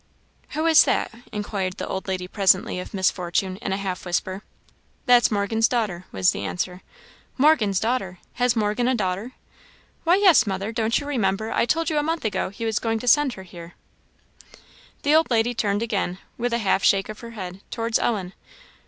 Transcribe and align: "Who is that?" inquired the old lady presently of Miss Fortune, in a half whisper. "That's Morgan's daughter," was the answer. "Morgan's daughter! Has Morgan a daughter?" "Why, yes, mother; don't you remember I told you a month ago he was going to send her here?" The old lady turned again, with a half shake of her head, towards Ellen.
"Who 0.53 0.65
is 0.65 0.85
that?" 0.85 1.11
inquired 1.31 1.73
the 1.73 1.87
old 1.87 2.07
lady 2.07 2.27
presently 2.27 2.79
of 2.79 2.91
Miss 2.91 3.11
Fortune, 3.11 3.57
in 3.57 3.71
a 3.71 3.77
half 3.77 4.03
whisper. 4.03 4.41
"That's 5.05 5.29
Morgan's 5.29 5.67
daughter," 5.67 6.05
was 6.11 6.31
the 6.31 6.43
answer. 6.43 6.81
"Morgan's 7.37 7.79
daughter! 7.79 8.17
Has 8.33 8.55
Morgan 8.55 8.87
a 8.87 8.95
daughter?" 8.95 9.33
"Why, 10.03 10.15
yes, 10.15 10.47
mother; 10.47 10.71
don't 10.71 10.97
you 10.99 11.05
remember 11.05 11.51
I 11.51 11.67
told 11.67 11.91
you 11.91 11.99
a 11.99 12.01
month 12.01 12.25
ago 12.25 12.49
he 12.49 12.65
was 12.65 12.79
going 12.79 12.97
to 12.97 13.07
send 13.07 13.33
her 13.33 13.43
here?" 13.43 13.75
The 15.03 15.13
old 15.13 15.29
lady 15.29 15.53
turned 15.53 15.83
again, 15.83 16.17
with 16.35 16.51
a 16.51 16.57
half 16.57 16.83
shake 16.83 17.07
of 17.07 17.19
her 17.19 17.31
head, 17.37 17.61
towards 17.69 17.99
Ellen. 17.99 18.33